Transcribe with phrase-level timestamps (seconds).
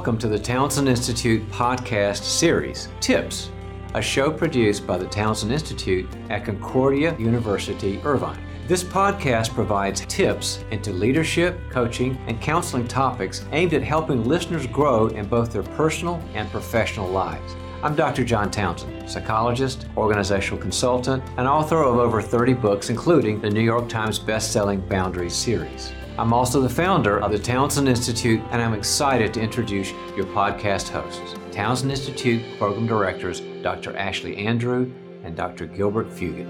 [0.00, 3.50] welcome to the Townsend Institute podcast series, Tips,
[3.92, 8.42] a show produced by the Townsend Institute at Concordia University, Irvine.
[8.66, 15.08] This podcast provides tips into leadership, coaching, and counseling topics aimed at helping listeners grow
[15.08, 17.54] in both their personal and professional lives.
[17.82, 18.24] I'm Dr.
[18.24, 23.86] John Townsend, psychologist, organizational consultant, and author of over 30 books, including the New York
[23.90, 25.92] Times best-selling Boundaries series.
[26.20, 30.90] I'm also the founder of the Townsend Institute, and I'm excited to introduce your podcast
[30.90, 33.96] hosts, Townsend Institute Program Directors Dr.
[33.96, 34.92] Ashley Andrew
[35.24, 35.64] and Dr.
[35.64, 36.44] Gilbert Fugit.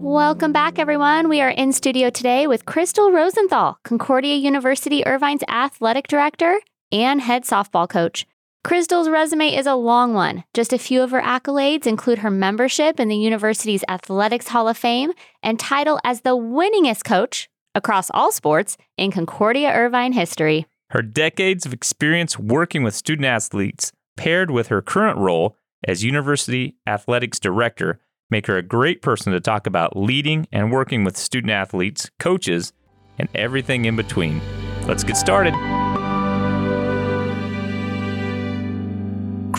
[0.00, 1.28] Welcome back, everyone.
[1.28, 6.60] We are in studio today with Crystal Rosenthal, Concordia University Irvine's athletic director
[6.92, 8.26] and head softball coach.
[8.62, 10.44] Crystal's resume is a long one.
[10.52, 14.76] Just a few of her accolades include her membership in the university's Athletics Hall of
[14.76, 20.66] Fame and title as the winningest coach across all sports in Concordia Irvine history.
[20.90, 26.76] Her decades of experience working with student athletes, paired with her current role as University
[26.86, 27.98] Athletics Director,
[28.28, 32.74] make her a great person to talk about leading and working with student athletes, coaches,
[33.18, 34.42] and everything in between.
[34.86, 35.54] Let's get started.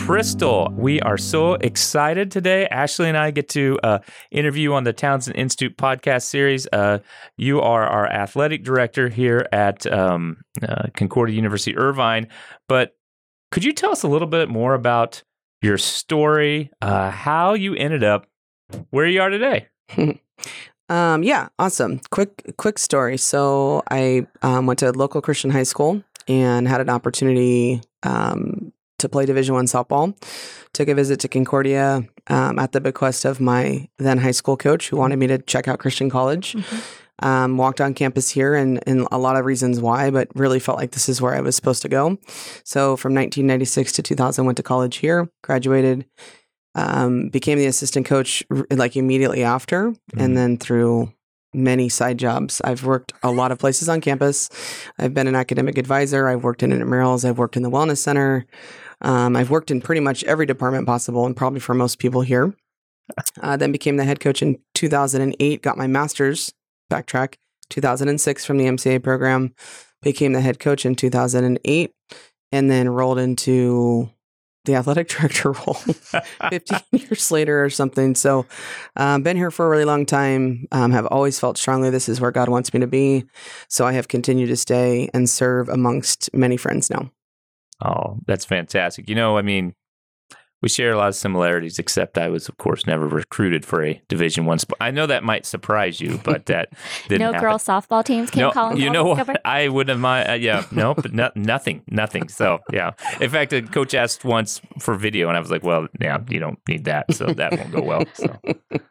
[0.06, 2.66] Crystal, we are so excited today.
[2.66, 4.00] Ashley and I get to uh,
[4.32, 6.66] interview on the Townsend Institute podcast series.
[6.72, 6.98] Uh,
[7.36, 12.26] you are our athletic director here at um, uh, Concordia University Irvine.
[12.68, 12.96] But
[13.52, 15.22] could you tell us a little bit more about
[15.62, 18.26] your story, uh, how you ended up
[18.90, 19.68] where you are today?
[20.88, 22.00] um, yeah, awesome.
[22.10, 23.16] Quick, quick story.
[23.16, 28.71] So I um, went to local Christian high school and had an opportunity um,
[29.02, 30.16] to play Division One softball.
[30.72, 34.88] Took a visit to Concordia um, at the bequest of my then high school coach,
[34.88, 36.54] who wanted me to check out Christian College.
[36.54, 36.78] Mm-hmm.
[37.18, 40.78] Um, walked on campus here, and, and a lot of reasons why, but really felt
[40.78, 42.18] like this is where I was supposed to go.
[42.64, 46.04] So from 1996 to 2000, went to college here, graduated,
[46.74, 50.20] um, became the assistant coach like immediately after, mm-hmm.
[50.20, 51.12] and then through
[51.54, 52.60] many side jobs.
[52.64, 54.48] I've worked a lot of places on campus.
[54.98, 56.28] I've been an academic advisor.
[56.28, 57.28] I've worked in intramurals.
[57.28, 58.46] I've worked in the wellness center.
[59.02, 62.54] Um, I've worked in pretty much every department possible, and probably for most people here.
[63.40, 65.62] Uh, then became the head coach in 2008.
[65.62, 66.52] Got my master's.
[66.90, 67.34] Backtrack.
[67.68, 69.54] 2006 from the MCA program.
[70.02, 71.92] Became the head coach in 2008,
[72.50, 74.10] and then rolled into
[74.64, 75.74] the athletic director role
[76.50, 78.14] 15 years later or something.
[78.14, 78.46] So,
[78.96, 80.66] um, been here for a really long time.
[80.72, 83.24] Um, have always felt strongly this is where God wants me to be.
[83.68, 87.10] So I have continued to stay and serve amongst many friends now.
[87.84, 89.08] Oh, that's fantastic.
[89.08, 89.74] You know, I mean,
[90.62, 94.00] we share a lot of similarities, except I was, of course, never recruited for a
[94.08, 94.78] Division One sport.
[94.80, 96.68] I know that might surprise you, but that
[97.10, 97.40] no happen.
[97.40, 98.78] girl softball teams came no, calling.
[98.78, 99.44] You know what?
[99.44, 102.28] I would have my uh, yeah no, but no, nothing, nothing.
[102.28, 102.92] So yeah.
[103.20, 106.38] In fact, a coach asked once for video, and I was like, well, yeah, you
[106.38, 108.04] don't need that, so that won't go well.
[108.14, 108.38] So.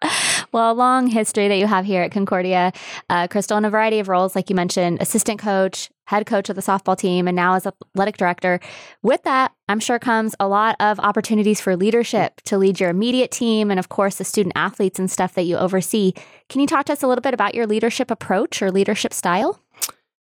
[0.51, 2.73] well, a long history that you have here at Concordia,
[3.09, 6.55] uh, Crystal, in a variety of roles, like you mentioned, assistant coach, head coach of
[6.55, 8.59] the softball team, and now as athletic director.
[9.01, 13.31] With that, I'm sure comes a lot of opportunities for leadership to lead your immediate
[13.31, 16.13] team and, of course, the student athletes and stuff that you oversee.
[16.49, 19.59] Can you talk to us a little bit about your leadership approach or leadership style?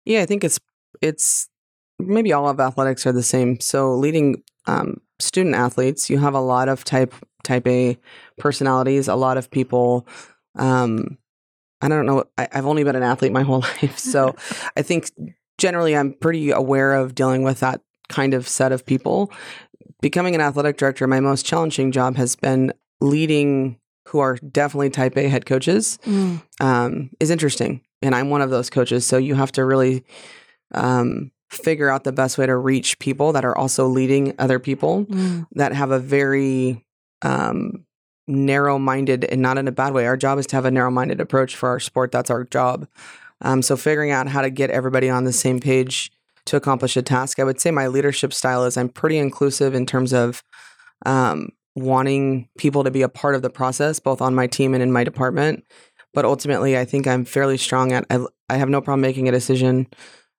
[0.04, 0.60] Yeah, I think it's
[1.00, 1.48] it's
[1.98, 3.58] maybe all of athletics are the same.
[3.60, 7.98] So leading um, student athletes, you have a lot of type type A
[8.38, 10.06] personalities, a lot of people.
[10.56, 11.18] Um,
[11.80, 12.24] I don't know.
[12.36, 14.34] I, have only been an athlete my whole life, so
[14.76, 15.10] I think
[15.58, 19.32] generally I'm pretty aware of dealing with that kind of set of people.
[20.00, 25.16] Becoming an athletic director, my most challenging job has been leading who are definitely type
[25.16, 26.40] A head coaches mm.
[26.60, 27.82] um, is interesting.
[28.00, 29.04] And I'm one of those coaches.
[29.04, 30.04] So you have to really
[30.72, 35.04] um, figure out the best way to reach people that are also leading other people
[35.04, 35.46] mm.
[35.52, 36.84] that have a very
[37.22, 37.84] um,
[38.26, 40.06] narrow minded and not in a bad way.
[40.06, 42.12] Our job is to have a narrow minded approach for our sport.
[42.12, 42.86] That's our job.
[43.40, 46.10] Um, so figuring out how to get everybody on the same page
[46.46, 47.38] to accomplish a task.
[47.38, 50.42] I would say my leadership style is I'm pretty inclusive in terms of
[51.06, 54.82] um, wanting people to be a part of the process, both on my team and
[54.82, 55.64] in my department.
[56.14, 58.06] But ultimately, I think I'm fairly strong at.
[58.10, 59.86] I, I have no problem making a decision.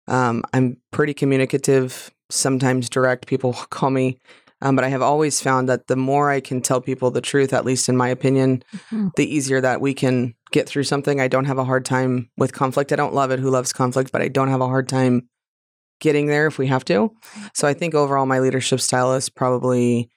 [0.07, 3.27] Um, I'm pretty communicative, sometimes direct.
[3.27, 4.19] People call me
[4.61, 7.53] um, but I have always found that the more I can tell people the truth,
[7.53, 9.09] at least in my opinion, mm-hmm.
[9.15, 11.19] the easier that we can get through something.
[11.19, 12.91] I don't have a hard time with conflict.
[12.91, 13.39] I don't love it.
[13.39, 14.11] Who loves conflict?
[14.11, 15.29] But I don't have a hard time
[15.99, 17.11] getting there if we have to.
[17.53, 20.09] So I think overall, my leadership style is probably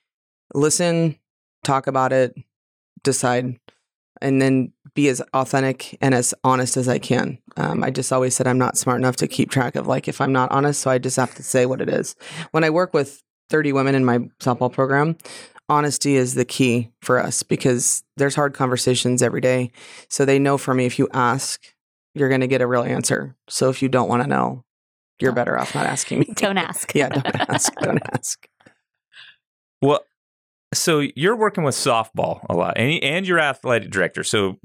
[0.55, 1.19] listen,
[1.65, 2.35] talk about it,
[3.03, 3.59] decide.
[4.21, 7.39] and then be as authentic and as honest as I can.
[7.57, 10.21] Um, I just always said I'm not smart enough to keep track of like if
[10.21, 12.15] I'm not honest, so I just have to say what it is.
[12.53, 15.17] When I work with 30 women in my softball program,
[15.73, 19.73] honesty is the key for us because there's hard conversations every day.
[20.09, 21.61] So they know for me if you ask,
[22.15, 23.35] you're going to get a real answer.
[23.49, 24.65] So if you don't want to know,
[25.19, 26.27] you're better off not asking me.
[26.35, 26.95] Don't ask.
[26.97, 27.73] yeah, don't ask.
[27.77, 28.49] Don't ask.
[29.81, 30.01] Well,
[30.75, 34.25] so you're working with softball a lot, and, and you're athletic director.
[34.25, 34.59] So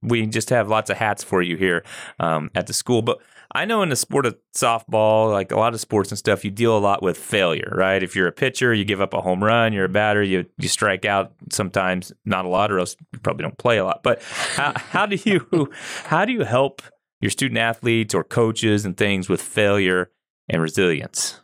[0.00, 1.84] we just have lots of hats for you here
[2.20, 3.02] um, at the school.
[3.02, 3.20] But
[3.54, 6.50] I know in the sport of softball, like a lot of sports and stuff, you
[6.50, 8.02] deal a lot with failure, right?
[8.02, 9.74] If you're a pitcher, you give up a home run.
[9.74, 13.42] You're a batter, you you strike out sometimes, not a lot, or else you probably
[13.42, 14.02] don't play a lot.
[14.02, 15.70] But how, how do you
[16.04, 16.82] how do you help
[17.20, 20.10] your student athletes or coaches and things with failure
[20.48, 21.40] and resilience?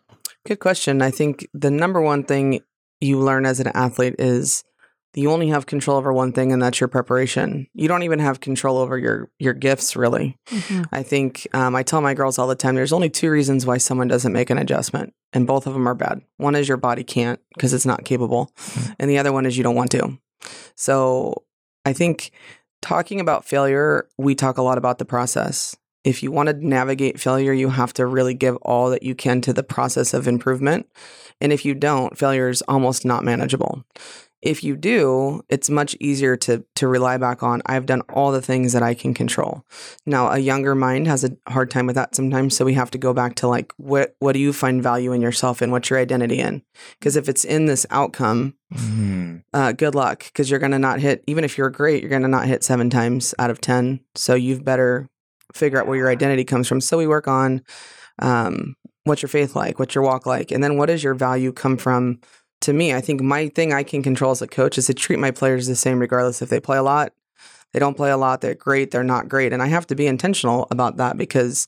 [0.46, 1.02] Good question.
[1.02, 2.60] I think the number one thing
[3.00, 4.64] you learn as an athlete is
[5.18, 7.66] you only have control over one thing, and that's your preparation.
[7.74, 10.36] You don't even have control over your your gifts, really.
[10.48, 10.86] Mhm.
[10.92, 13.78] I think um, I tell my girls all the time there's only two reasons why
[13.78, 16.22] someone doesn't make an adjustment, and both of them are bad.
[16.36, 18.52] One is your body can't because it's not capable,
[18.98, 20.18] and the other one is you don't want to.
[20.76, 21.42] So
[21.84, 22.30] I think
[22.80, 25.76] talking about failure, we talk a lot about the process.
[26.04, 29.40] If you want to navigate failure, you have to really give all that you can
[29.42, 30.86] to the process of improvement.
[31.40, 33.84] And if you don't, failure is almost not manageable.
[34.40, 38.42] If you do, it's much easier to to rely back on I've done all the
[38.42, 39.64] things that I can control.
[40.06, 42.98] Now, a younger mind has a hard time with that sometimes, so we have to
[42.98, 45.98] go back to like what what do you find value in yourself and what's your
[45.98, 46.62] identity in?
[46.98, 48.54] Because if it's in this outcome,
[49.52, 52.22] uh, good luck because you're going to not hit, even if you're great, you're going
[52.22, 54.00] to not hit seven times out of 10.
[54.14, 55.08] So you've better
[55.54, 56.80] figure out where your identity comes from.
[56.80, 57.62] So we work on
[58.20, 59.78] um, what's your faith like?
[59.78, 60.50] What's your walk like?
[60.50, 62.20] And then what does your value come from?
[62.62, 65.18] To me, I think my thing I can control as a coach is to treat
[65.18, 67.12] my players the same, regardless if they play a lot,
[67.72, 69.52] they don't play a lot, they're great, they're not great.
[69.52, 71.66] And I have to be intentional about that because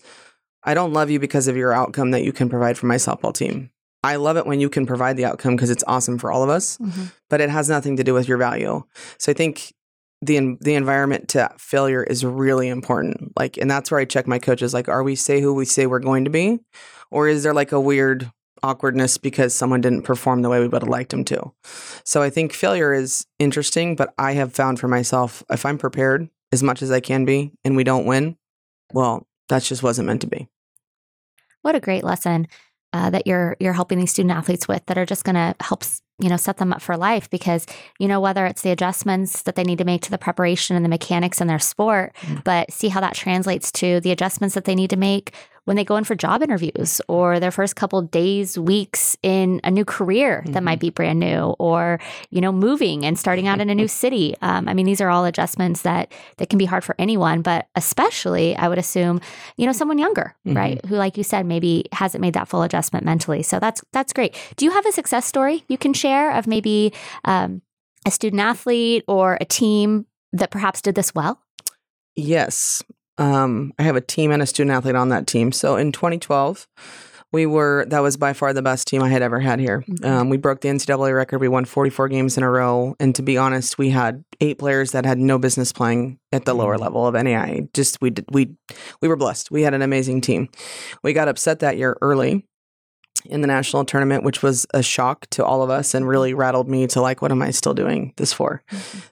[0.64, 3.32] I don't love you because of your outcome that you can provide for my softball
[3.34, 3.70] team.
[4.02, 6.48] I love it when you can provide the outcome because it's awesome for all of
[6.48, 7.12] us Mhm.
[7.28, 8.82] but it has nothing to do with your value.
[9.18, 9.72] So I think
[10.22, 13.32] the the environment to failure is really important.
[13.38, 14.74] Like, and that's where I check my coaches.
[14.74, 16.58] Like, are we say who we say we're going to be,
[17.10, 18.30] or is there like a weird
[18.62, 21.52] awkwardness because someone didn't perform the way we would have liked them to?
[22.04, 26.28] So I think failure is interesting, but I have found for myself if I'm prepared
[26.52, 28.36] as much as I can be, and we don't win,
[28.92, 30.48] well, that just wasn't meant to be.
[31.62, 32.48] What a great lesson
[32.92, 35.84] uh, that you're you're helping these student athletes with that are just going to help
[36.18, 37.66] you know set them up for life because
[37.98, 40.84] you know whether it's the adjustments that they need to make to the preparation and
[40.84, 42.42] the mechanics in their sport, Mm.
[42.44, 45.34] but see how that translates to the adjustments that they need to make
[45.64, 49.70] when they go in for job interviews or their first couple days weeks in a
[49.70, 50.64] new career that Mhm.
[50.64, 51.98] might be brand new or
[52.30, 55.10] you know moving and starting out in a new city um, i mean these are
[55.10, 59.20] all adjustments that that can be hard for anyone but especially i would assume
[59.56, 60.56] you know someone younger Mhm.
[60.56, 64.12] right who like you said maybe hasn't made that full adjustment mentally so that's that's
[64.12, 66.92] great do you have a success story you can share of maybe
[67.24, 67.62] um,
[68.06, 71.38] a student athlete or a team that perhaps did this well
[72.16, 72.82] Yes.
[73.20, 75.52] Um, I have a team and a student athlete on that team.
[75.52, 76.66] So in 2012,
[77.32, 79.84] we were, that was by far the best team I had ever had here.
[79.88, 80.04] Mhm.
[80.04, 81.38] Um, we broke the NCAA record.
[81.40, 82.96] We won 44 games in a row.
[82.98, 86.54] And to be honest, we had eight players that had no business playing at the
[86.54, 86.80] lower Mhm.
[86.80, 87.68] level of NAIA.
[87.72, 88.50] Just, we, did, we,
[89.00, 89.50] we were blessed.
[89.52, 90.48] We had an amazing team.
[91.04, 92.44] We got upset that year early
[93.26, 96.68] in the national tournament, which was a shock to all of us and really rattled
[96.68, 98.62] me to like, what am I still doing this for?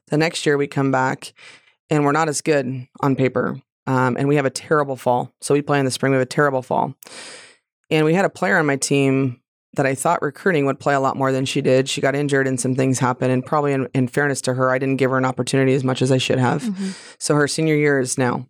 [0.09, 1.35] The next year we come back
[1.91, 3.61] and we're not as good on paper.
[3.89, 5.33] Um, and we have a terrible fall.
[5.41, 6.95] So we play in the spring, we have a terrible fall.
[7.91, 9.41] And we had a player on my team
[9.75, 11.89] that I thought recruiting would play a lot more than she did.
[11.89, 13.33] She got injured and some things happened.
[13.33, 16.03] And probably in, in fairness to her, I didn't give her an opportunity as much
[16.03, 16.63] as I should have.
[16.65, 16.95] Mhm.
[17.19, 18.47] So her senior year is now.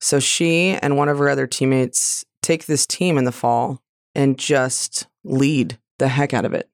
[0.00, 3.82] So she and one of her other teammates take this team in the fall
[4.14, 6.70] and just lead the heck out of it.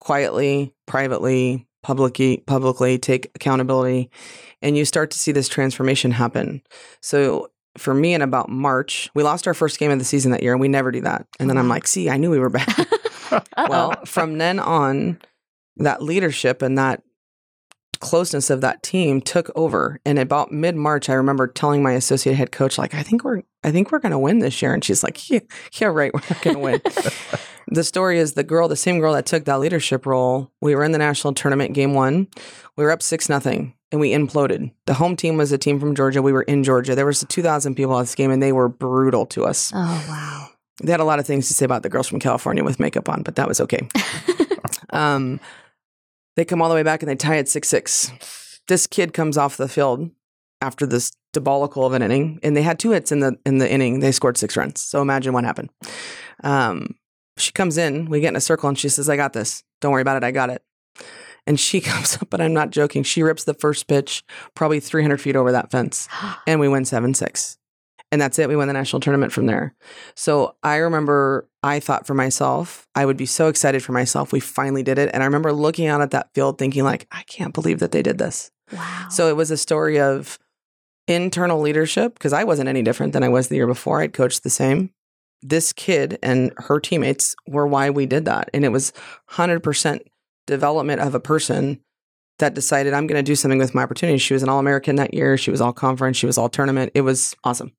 [0.00, 4.10] Quietly, privately, publicly, publicly take accountability
[4.60, 6.62] and you start to see this transformation happen.
[7.00, 10.42] So for me in about March, we lost our first game of the season that
[10.42, 11.26] year and we never do that.
[11.38, 11.74] And then I'm uh-huh.
[11.74, 12.86] like, "See, I knew we were bad."
[13.68, 15.18] well, from then on,
[15.76, 17.02] that leadership and that
[18.00, 19.98] closeness of that team took over.
[20.04, 23.42] And about mid March, I remember telling my associate head coach, like, I think we're
[23.64, 24.74] I think we're gonna win this year.
[24.74, 25.40] And she's like, Yeah,
[25.80, 26.82] yeah, right, we're not gonna win.
[27.74, 30.84] the story is the girl, the same girl that took that leadership role, we were
[30.84, 32.28] in the national tournament game one.
[32.76, 34.72] We were up six nothing and we imploded.
[34.86, 36.22] The home team was a team from Georgia.
[36.22, 36.94] We were in Georgia.
[36.94, 39.72] There was two thousand people at this game and they were brutal to us.
[39.74, 40.48] oh wow
[40.82, 43.08] They had a lot of things to say about the girls from California with makeup
[43.08, 43.88] on, but that was okay.
[44.90, 45.40] um,
[46.36, 48.12] they come all the way back and they tie it six six.
[48.68, 50.10] this kid comes off the field
[50.60, 53.70] after this debacle of an inning, and they had two hits in the in the
[53.70, 54.00] inning.
[54.00, 54.80] They scored six runs.
[54.80, 55.70] So imagine what happened.
[56.44, 56.94] Um,
[57.42, 59.64] she comes in, we get in a circle, and she says, "I got this.
[59.80, 60.24] Don't worry about it.
[60.24, 60.62] I got it."
[61.46, 63.02] And she comes up, but I'm not joking.
[63.02, 66.08] She rips the first pitch, probably 300 feet over that fence,
[66.46, 67.58] and we win seven six.
[68.10, 68.46] And that's it.
[68.46, 69.74] We won the national tournament from there.
[70.14, 74.32] So I remember I thought for myself, I would be so excited for myself.
[74.32, 75.08] We finally did it.
[75.14, 78.02] And I remember looking out at that field thinking, like, I can't believe that they
[78.02, 78.50] did this.
[78.70, 79.06] Wow.
[79.08, 80.38] So it was a story of
[81.08, 84.02] internal leadership because I wasn't any different than I was the year before.
[84.02, 84.90] I'd coached the same.
[85.42, 88.48] This kid and her teammates were why we did that.
[88.54, 88.92] And it was
[89.30, 90.00] 100%
[90.46, 91.80] development of a person
[92.38, 94.18] that decided I'm going to do something with my opportunity.
[94.18, 95.36] She was an All American that year.
[95.36, 96.16] She was all conference.
[96.16, 96.92] She was all tournament.
[96.94, 97.72] It was awesome.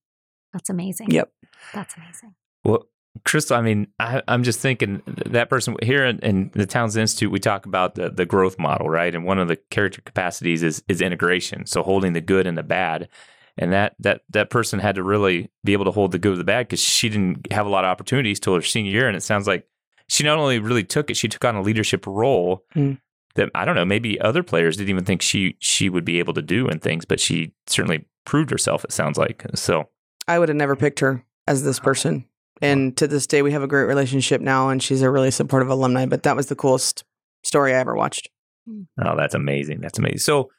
[0.54, 1.12] That's amazing.
[1.12, 1.32] Yep.
[1.74, 2.36] That's amazing.
[2.64, 2.88] Well,
[3.26, 7.32] Crystal, I mean, I, I'm just thinking that person here in, in the Townsend Institute,
[7.32, 9.14] we talk about the, the growth model, right?
[9.14, 11.66] And one of the character capacities is is integration.
[11.68, 13.08] So holding the good and the bad.
[13.58, 16.40] And that that that person had to really be able to hold the good with
[16.40, 19.08] the bad because she didn't have a lot of opportunities till her senior year.
[19.08, 19.68] And it sounds like
[20.08, 23.00] she not only really took it, she took on a leadership role Mm.
[23.36, 26.34] that I don't know, maybe other players didn't even think she she would be able
[26.34, 28.84] to do and things, but she certainly proved herself.
[28.84, 29.90] It sounds like so.
[30.28, 32.26] I would have never picked her as this person.
[32.62, 35.70] And to this day, we have a great relationship now, and she's a really supportive
[35.70, 36.06] alumni.
[36.06, 37.04] But that was the coolest
[37.44, 38.30] story I ever watched.
[38.70, 39.82] Oh, that's amazing.
[39.82, 40.20] That's amazing.
[40.20, 40.50] So,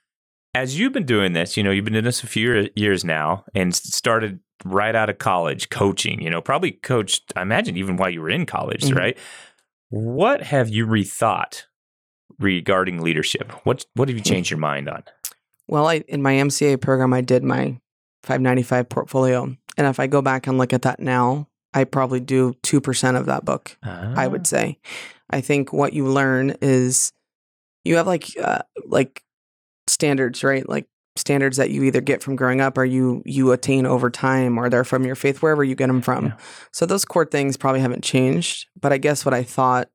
[0.54, 3.44] as you've been doing this, you know, you've been doing this a few years now
[3.54, 8.10] and started right out of college coaching, you know, probably coached, I imagine, even while
[8.10, 8.96] you were in college, Mhm.
[8.96, 9.18] right?
[9.90, 11.64] What have you rethought
[12.38, 13.52] regarding leadership?
[13.64, 15.02] What, what have you changed your mind on?
[15.66, 17.78] Well, I in my MCA program, I did my
[18.22, 22.54] 595 portfolio, and if I go back and look at that now, I probably do
[22.62, 23.76] two percent of that book.
[23.82, 24.28] I Ah.
[24.28, 24.78] would say.
[25.30, 27.12] I think what you learn is
[27.84, 29.22] you have like uh, like
[29.94, 30.68] standards, right?
[30.68, 30.86] Like
[31.16, 34.68] standards that you either get from growing up or you you attain over time or
[34.68, 36.26] they're from your faith wherever you get them from.
[36.26, 36.36] Yeah.
[36.72, 39.88] So those core things probably haven't changed, but I guess what I thought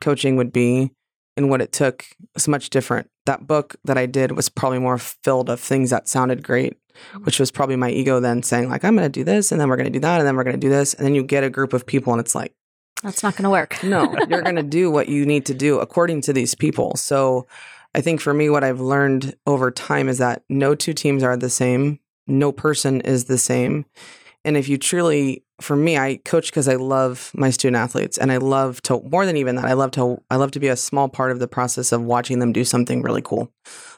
[0.00, 0.92] coaching would be
[1.36, 3.08] and what it took was much different.
[3.26, 7.24] That book that I did was probably more filled of things that sounded great, mm-hmm.
[7.24, 9.68] which was probably my ego then saying like I'm going to do this and then
[9.68, 11.22] we're going to do that and then we're going to do this and then you
[11.22, 12.52] get a group of people and it's like
[13.04, 13.82] That's not going to work.
[13.84, 16.96] no, you're going to do what you need to do according to these people.
[16.96, 17.46] So
[17.94, 21.36] I think for me, what I've learned over time is that no two teams are
[21.36, 23.86] the same, no person is the same.
[24.44, 28.30] And if you truly, for me, I coach because I love my student athletes and
[28.30, 30.76] I love to, more than even that, I love to, I love to be a
[30.76, 33.50] small part of the process of watching them do something really cool,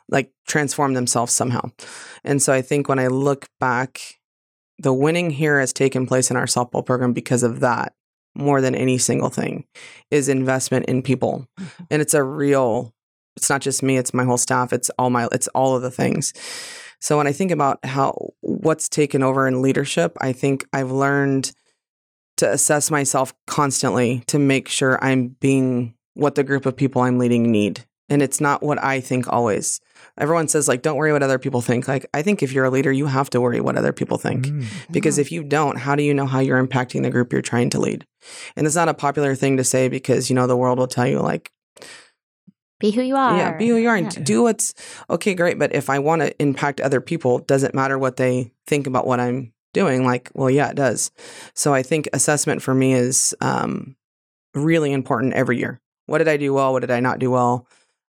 [0.09, 1.71] like transform themselves somehow.
[2.23, 4.19] And so I think when I look back,
[4.79, 7.95] the winning here has taken place in our softball program because of that
[8.37, 9.65] more than any single thing
[10.11, 11.85] is investment in people mm-hmm.
[11.91, 12.95] and it's a real
[13.37, 15.91] it's not just me it's my whole staff it's all my it's all of the
[15.91, 16.33] things.
[17.01, 21.53] So when i think about how what's taken over in leadership i think i've learned
[22.39, 27.19] to assess myself constantly to make sure i'm being what the group of people i'm
[27.19, 27.85] leading need.
[28.09, 29.81] And it's not what i think always.
[30.19, 31.87] Everyone says like don't worry what other people think.
[31.89, 34.47] Like i think if you're a leader you have to worry what other people think.
[34.47, 34.65] Mm.
[34.91, 37.71] because if you don't how do you know how you're impacting the group you're trying
[37.71, 38.07] to lead?
[38.57, 41.07] And it's not a popular thing to say because you know the world will tell
[41.07, 41.53] you like
[42.81, 43.37] Be who you are.
[43.37, 44.23] yeah be who you are and Yeah.
[44.23, 44.75] do what's
[45.09, 48.53] okay great but if i want to impact other people does it matter what they
[48.67, 51.11] think about what i'm doing like well yeah it does
[51.55, 53.97] so i think assessment for me is um,
[54.55, 57.67] really important every year what did i do well what did i not do well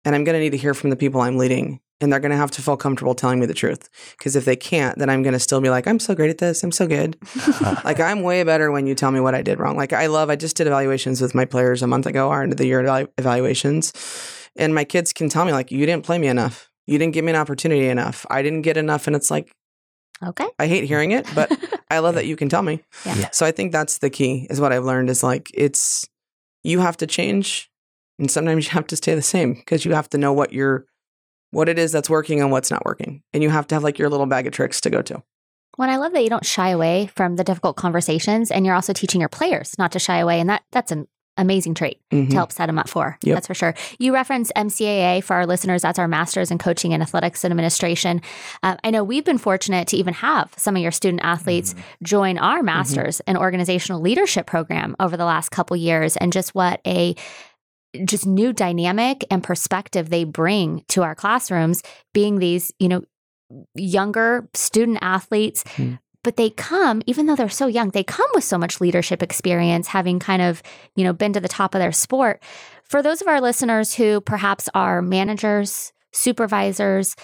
[0.04, 2.32] and i'm going to need to hear from the people i'm leading and they're going
[2.32, 5.22] to have to feel comfortable telling me the truth because if they can't then i'm
[5.22, 7.16] going to still be like i'm so great at this i'm so good
[7.84, 9.76] like I'm way better when you tell me what I did wrong.
[9.76, 10.28] Like I love.
[10.30, 12.82] I just did evaluations with my players a month ago, our end of the year
[12.82, 13.92] evalu- evaluations,
[14.56, 16.70] and my kids can tell me like, you didn't play me enough.
[16.86, 18.26] You didn't give me an opportunity enough.
[18.30, 19.54] I didn't get enough, and it's like
[20.22, 20.46] Okay.
[20.58, 21.52] I hate hearing it, but
[21.90, 22.82] I love that you can tell me.
[23.04, 23.14] Yeah.
[23.16, 23.30] Yeah.
[23.30, 24.46] So I think that's the key.
[24.50, 26.08] Is what I've learned is like it's
[26.62, 27.70] you have to change,
[28.18, 30.86] and sometimes you have to stay the same because you have to know what you're
[31.50, 33.98] what it is that's working and what's not working, and you have to have like
[33.98, 35.22] your little bag of tricks to go to.
[35.76, 38.92] Well, I love that you don't shy away from the difficult conversations, and you're also
[38.92, 42.30] teaching your players not to shy away, and that that's an amazing trait Mhm.
[42.30, 43.18] to help set them up for.
[43.22, 43.34] Yep.
[43.34, 43.74] That's for sure.
[43.98, 45.82] You reference MCAA for our listeners.
[45.82, 48.20] That's our Masters in Coaching and Athletics and Administration.
[48.62, 52.38] Uh, I know we've been fortunate to even have some of your student athletes join
[52.38, 57.14] our Masters in Organizational Leadership program over the last couple years, and just what a
[58.04, 61.80] just new dynamic and perspective they bring to our classrooms
[62.12, 63.02] being these you know
[63.74, 65.94] younger student athletes Hmm.
[66.24, 69.86] But they come even though they're so young they come with so much leadership experience
[69.86, 70.62] having kind of
[70.96, 72.42] you know been to the top of their sport
[72.82, 77.14] for those of our listeners who perhaps are managers supervisors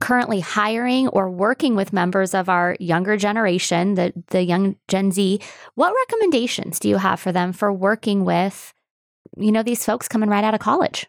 [0.00, 5.40] currently hiring or working with members of our younger generation, the the young Gen Z,
[5.74, 8.72] what recommendations do you have for them for working with
[9.36, 11.06] you know these folks coming right out of college?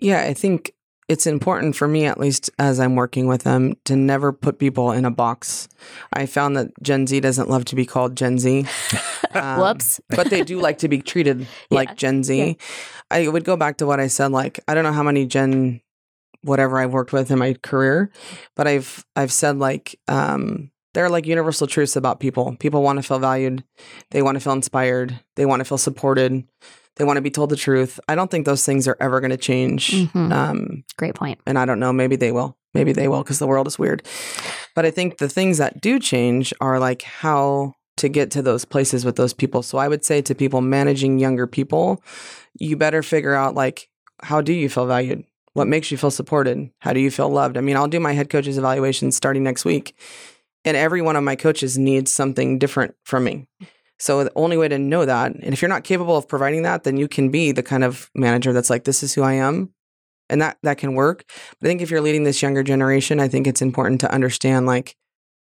[0.00, 0.72] Yeah, I think
[1.08, 4.92] it's important for me, at least as I'm working with them, to never put people
[4.92, 5.68] in a box.
[6.12, 8.66] I found that Gen Z doesn't love to be called Gen Z.
[9.34, 10.00] Um, Whoops.
[10.08, 12.38] but they do like to be treated like Yeah, Gen Z.
[12.46, 12.52] yeah.
[13.10, 14.32] I would go back to what I said.
[14.32, 15.82] Like, I don't know how many Gen
[16.42, 18.10] whatever I've worked with in my career,
[18.56, 22.56] but I've I've said like um, there are like universal truths about people.
[22.58, 23.62] People want to feel valued.
[24.10, 25.20] They want to feel inspired.
[25.36, 26.42] They want to feel supported.
[26.96, 28.00] They want to be told the truth.
[28.08, 29.92] I don't think those things are ever going to change.
[29.92, 30.32] Mhm.
[30.32, 31.38] Um, Great point.
[31.46, 32.56] and I don't know, maybe they will.
[32.74, 34.02] Maybe they will because the world is weird.
[34.74, 38.64] But I think the things that do change are like how to get to those
[38.64, 39.62] places with those people.
[39.62, 42.02] So I would say to people managing younger people,
[42.58, 43.88] you better figure out like
[44.24, 45.22] how do you feel valued?
[45.52, 46.70] What makes you feel supported?
[46.80, 47.56] How do you feel loved?
[47.56, 49.94] I mean, I'll do my head coach's evaluation starting next week.
[50.68, 53.48] And every one of my coaches needs something different from me.
[53.98, 56.84] So the only way to know that, and if you're not capable of providing that,
[56.84, 59.72] then you can be the kind of manager that's like, this is who I am.
[60.28, 61.24] And that that can work.
[61.58, 64.66] But I think if you're leading this younger generation, I think it's important to understand
[64.66, 64.94] like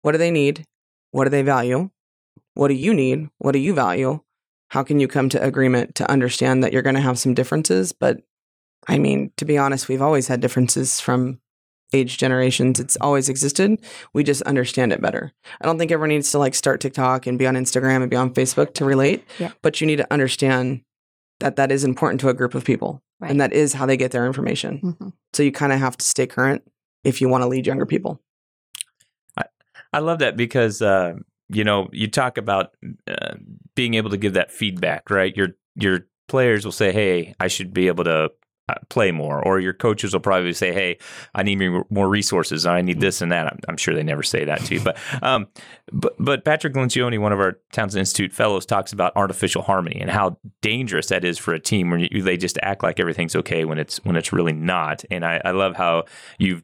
[0.02, 0.66] what do they need?
[1.12, 1.92] What do they value?
[2.56, 3.30] What do you need?
[3.38, 4.20] What do you value?
[4.68, 7.94] How can you come to agreement to understand that you're going to have some differences?
[7.94, 8.20] But
[8.86, 11.40] I mean, to be honest, we've always had differences from
[11.94, 12.80] age generations.
[12.80, 13.80] It's always existed.
[14.14, 15.32] We just understand it better.
[15.62, 18.18] I don't think everyone needs to like start TikTok and be on Instagram and be
[18.18, 19.24] on Facebook to relate.
[19.40, 19.52] Yeah.
[19.62, 20.82] But you need to understand
[21.40, 23.02] that that is important to a group of people.
[23.20, 23.32] Right.
[23.32, 24.80] And that is how they get their information.
[25.00, 25.14] Mhm.
[25.34, 26.64] So you kind of have to stay current
[27.04, 28.22] if you want to lead younger people.
[29.96, 31.14] I love that because uh,
[31.48, 32.72] you know you talk about
[33.08, 33.36] uh,
[33.76, 35.36] being able to give that feedback, right?
[35.38, 38.30] Your your players will say, "Hey, I should be able to
[38.90, 40.98] play more," or your coaches will probably say, "Hey,
[41.34, 42.66] I need more- more resources.
[42.66, 44.98] I need this and that." I'm, I'm sure they never say that to you, but
[45.22, 45.48] um,
[45.92, 50.10] but but Patrick Lencioni, one of our Townsend Institute fellows, talks about artificial harmony and
[50.10, 53.66] how dangerous that is for a team when you, they just act like everything's okay
[53.66, 55.04] when it's when it's really not.
[55.12, 56.06] And I, I love how
[56.40, 56.64] you've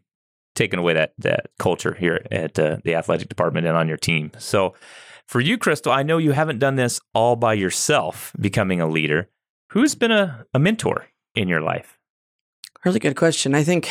[0.56, 4.32] taken away that that culture here at uh, the athletic department and on your team.
[4.38, 4.76] So,
[5.28, 9.30] for you, Crystal, I know you haven't done this all by yourself, becoming a leader.
[9.70, 11.98] Who's been a, a mentor in your life?
[12.84, 13.54] Really good question.
[13.54, 13.90] I think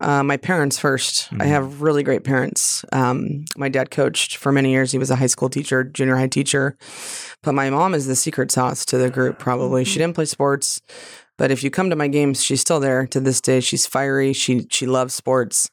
[0.00, 1.48] uh, my parents 1st I Mhm.
[1.48, 2.84] have really great parents.
[2.92, 4.92] Um, my dad coached for many years.
[4.92, 6.76] He was a high school teacher, junior high teacher.
[7.42, 9.84] But my mom is the secret sauce to the group, probably.
[9.84, 10.80] She didn't play sports,
[11.36, 13.58] but if you come to my games, she's still there to this day.
[13.60, 14.32] She's fiery.
[14.32, 15.68] She she loves sports.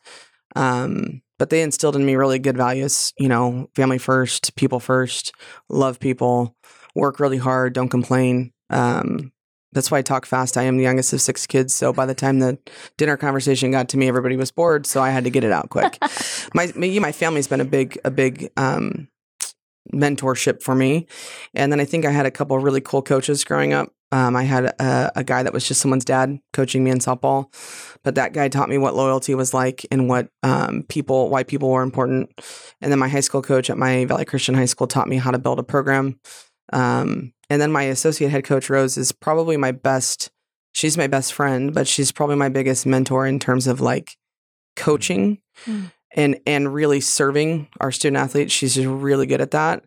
[0.56, 3.14] Um, but they instilled in me really good values.
[3.20, 5.34] You know, family first, people first,
[5.70, 6.56] love people,
[6.96, 8.54] work really hard, don't complain.
[8.72, 9.32] Um,
[9.76, 10.58] that's why I talk fast.
[10.58, 11.74] I am the youngest of six kids.
[11.74, 12.58] So by the time the
[12.98, 14.88] dinner conversation got to me, everybody was bored.
[14.88, 15.98] So I had to get it out quick.
[16.54, 19.10] my my family's been a big a big um,
[19.94, 21.08] mentorship for me,
[21.54, 23.92] and then I think I had a couple of really cool coaches growing up.
[24.12, 27.54] Um, I had a, a guy that was just someone's dad coaching me in softball,
[28.04, 31.70] but that guy taught me what loyalty was like and what um, people, why people
[31.70, 32.30] were important.
[32.80, 35.32] And then my high school coach at my Valley Christian High School taught me how
[35.32, 36.18] to build a program.
[36.74, 40.32] Um, and then my associate head coach Rose is probably my best.
[40.74, 44.16] She's my best friend, but she's probably my biggest mentor in terms of like
[44.76, 45.90] coaching Mm.
[46.14, 48.52] and and really serving our student athletes.
[48.52, 49.86] She's just really good at that.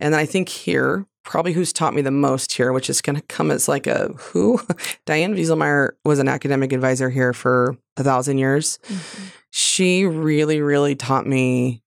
[0.00, 3.14] And then I think here, probably who's taught me the most here, which is going
[3.14, 4.60] to come as like a who,
[5.06, 8.80] Diane Wieselmeyer was an academic advisor here for a thousand years.
[8.88, 9.24] Mm-hmm.
[9.50, 11.80] She really, really taught me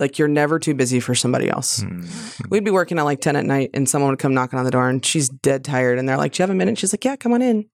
[0.00, 1.82] like you're never too busy for somebody else.
[1.82, 2.04] Hmm.
[2.48, 4.70] We'd be working at like 10 at night and someone would come knocking on the
[4.70, 5.98] door and she's dead tired.
[5.98, 6.78] And they're like, Do you have a minute?
[6.78, 7.66] She's like, Yeah, come on in.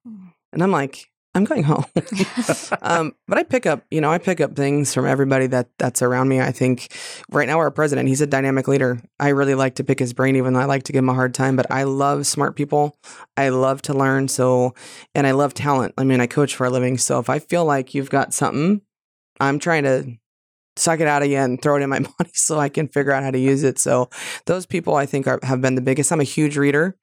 [0.52, 1.84] And I'm like, I'm going home.
[2.82, 6.02] um, but I pick up, you know, I pick up things from everybody that that's
[6.02, 6.40] around me.
[6.40, 6.92] I think
[7.30, 9.00] right now our president, he's a dynamic leader.
[9.20, 11.14] I really like to pick his brain, even though I like to give him a
[11.14, 11.54] hard time.
[11.56, 12.96] But I love smart people.
[13.36, 14.28] I love to learn.
[14.28, 14.74] So,
[15.14, 15.94] and I love talent.
[15.96, 16.98] I mean, I coach for a living.
[16.98, 18.80] So if I feel like you've got something,
[19.38, 20.18] I'm trying to
[20.76, 23.30] suck it out again, throw it in my body so I can figure out how
[23.30, 23.78] to use it.
[23.78, 24.08] So
[24.46, 26.12] those people I think are, have been the biggest.
[26.12, 26.96] I'm a huge reader.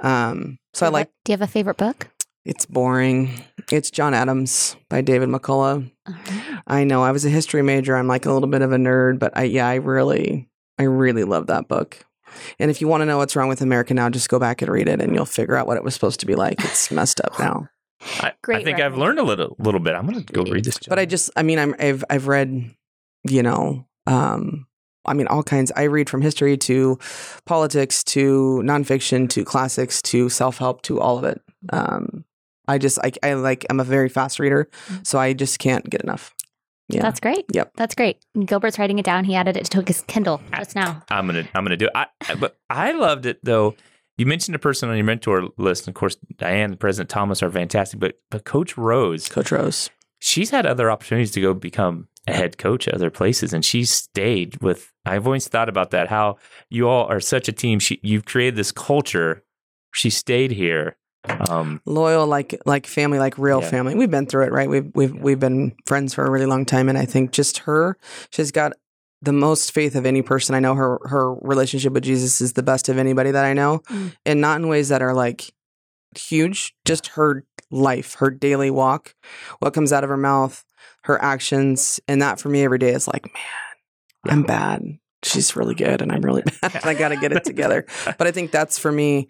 [0.00, 2.08] Um, so I like Do you have a favorite book?
[2.48, 3.30] it's boring.
[3.70, 5.90] It's John Adams by David McCullough.
[6.06, 6.60] All right.
[6.66, 7.94] I know I was a history major.
[7.94, 11.24] I'm like a little bit of a nerd, but I yeah, I really I really
[11.24, 12.04] love that book.
[12.58, 14.70] And if you want to know what's wrong with America now, just go back and
[14.70, 16.62] read it and you'll figure out what it was supposed to be like.
[16.64, 17.68] It's messed up now.
[18.20, 19.94] I, I Great think I've learned a little little bit.
[19.94, 20.78] I'm going to go read this.
[20.88, 22.70] But I just I mean I'm I've I've read,
[23.30, 24.66] you know, um
[25.04, 25.72] I mean all kinds.
[25.74, 26.98] I read from history to
[27.46, 31.40] politics to nonfiction to classics to self-help to all of it.
[31.72, 32.24] Um
[32.66, 34.68] I just I, I like I'm a very fast reader,
[35.02, 36.34] so I just can't get enough.
[36.90, 37.02] Yeah.
[37.02, 37.44] That's great.
[37.52, 37.72] Yep.
[37.76, 38.18] That's great.
[38.46, 39.24] Gilbert's writing it down.
[39.24, 41.02] He added it to his Kindle just now.
[41.10, 41.92] I'm gonna I'm gonna do it.
[41.94, 43.74] I, but I loved it though.
[44.16, 47.42] You mentioned a person on your mentor list, and of course, Diane and President Thomas
[47.42, 48.00] are fantastic.
[48.00, 49.90] But but Coach Rose, Coach Rose.
[50.18, 53.84] she's had other opportunities to go become a head coach at other places, and she
[53.84, 54.92] stayed with.
[55.06, 56.08] I've always thought about that.
[56.08, 56.36] How
[56.70, 57.78] you all are such a team.
[57.78, 59.42] She you've created this culture.
[59.94, 60.96] She stayed here.
[61.48, 63.68] Um, loyal like like family like real Yeah.
[63.68, 66.64] family we've been through it right we've we've we've been friends for a really long
[66.64, 67.98] time and i think just her
[68.30, 68.72] she's got
[69.20, 72.62] the most faith of any person i know her her relationship with jesus is the
[72.62, 74.12] best of anybody that i know Mm.
[74.24, 75.52] and not in ways that are like
[76.16, 79.14] huge just her life her daily walk
[79.58, 80.64] what comes out of her mouth
[81.04, 84.82] her actions and that for me every day is like man i'm bad
[85.22, 87.84] she's really good and i'm really bad and i gotta get it together
[88.18, 89.28] but I think that's for me.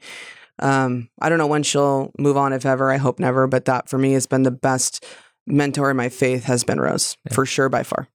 [0.60, 2.90] Um, I don't know when she'll move on, if ever.
[2.90, 3.46] I hope never.
[3.46, 5.04] But that for me has been the best
[5.46, 7.34] mentor in my faith has been Rose Yeah.
[7.34, 8.08] for sure by far.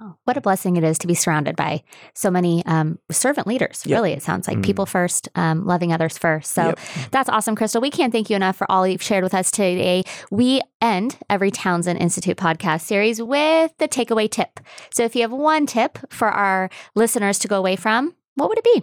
[0.00, 0.16] Wow.
[0.24, 1.82] What a blessing it is to be surrounded by
[2.14, 3.82] so many um, servant leaders.
[3.84, 3.94] Yep.
[3.96, 4.64] Really, it sounds like Mm.
[4.64, 6.52] people first, um, loving others first.
[6.52, 6.78] So Yep.
[7.10, 7.82] that's awesome, Crystal.
[7.82, 10.04] We can't thank you enough for all you've shared with us today.
[10.30, 14.60] We end every Townsend Institute podcast series with the takeaway tip.
[14.90, 18.58] So if you have one tip for our listeners to go away from, what would
[18.58, 18.82] it be?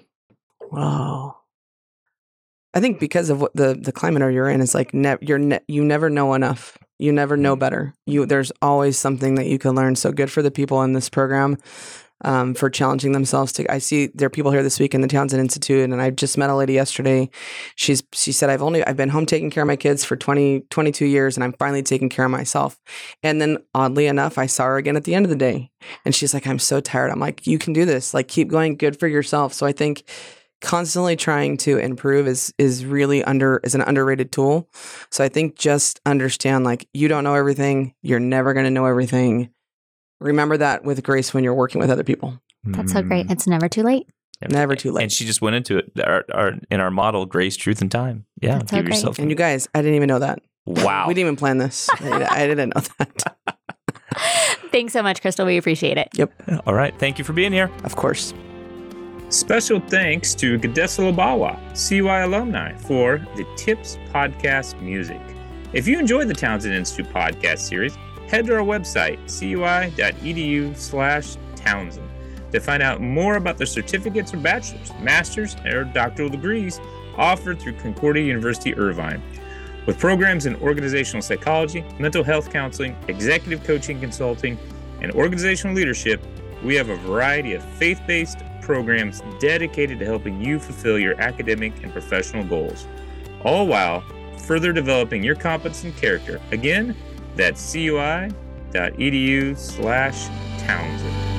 [0.72, 1.38] Wow.
[2.76, 5.40] I think because of what the the climate are you're in, it's like ne- you're
[5.40, 6.78] ne- you never know enough.
[7.00, 7.94] You never know better.
[8.06, 9.96] You there's always something that you can learn.
[9.96, 11.58] So good for the people in this program
[12.22, 13.54] um, for challenging themselves.
[13.54, 16.10] To I see there are people here this week in the Townsend Institute, and I
[16.10, 17.30] just met a lady yesterday.
[17.76, 20.62] She's she said I've only I've been home taking care of my kids for 20,
[20.70, 22.80] 22 years, and I'm finally taking care of myself.
[23.24, 25.72] And then oddly enough, I saw her again at the end of the day,
[26.06, 27.12] and she's like, I'm so tired.
[27.12, 28.14] I'm like, you can do this.
[28.14, 28.78] Like keep going.
[28.78, 29.54] Good for yourself.
[29.54, 30.04] So I think
[30.62, 34.68] constantly trying to improve is is really under is an underrated tool.
[35.12, 38.86] So I think just understand like you don't know everything, you're never going to know
[38.86, 39.50] everything.
[40.20, 42.40] Remember that with grace when you're working with other people.
[42.64, 43.28] That's so great.
[43.28, 44.08] mm, It's never too late.
[44.50, 45.04] Never too late.
[45.04, 45.92] And she just went into it.
[46.04, 48.26] Our, our, in our model, grace, truth, and time.
[48.42, 48.96] Yeah, That's so give great.
[48.96, 49.20] yourself.
[49.20, 50.40] And you guys, I didn't even know that.
[50.66, 51.08] wow.
[51.08, 51.90] We didn't even plan this.
[52.02, 53.38] I, I didn't know that.
[54.72, 55.46] Thanks so much, Crystal.
[55.46, 56.10] We appreciate it.
[56.16, 56.62] Yep.
[56.66, 56.98] All right.
[57.00, 57.72] Thank you for being here.
[57.84, 58.34] Of course.
[59.30, 65.20] Special thanks to Gadesa Labawa, CUI alumni, for the Tips Podcast music.
[65.74, 67.94] If you enjoyed the Townsend Institute podcast series,
[68.30, 72.10] head to our website, cui.edu slash Townsend,
[72.54, 76.80] to find out more about the certificates or bachelor's, master's, or doctoral degrees
[77.18, 79.22] offered through Concordia University Irvine.
[79.86, 84.58] With programs in organizational psychology, mental health counseling, executive coaching consulting,
[85.02, 86.24] and organizational leadership,
[86.64, 91.72] we have a variety of faith based programs dedicated to helping you fulfill your academic
[91.84, 92.86] and professional goals,
[93.46, 94.04] all while
[94.40, 96.42] further developing your competence and character.
[96.52, 96.94] Again,
[97.38, 100.28] that's cui.edu slash
[100.60, 101.37] Townsend.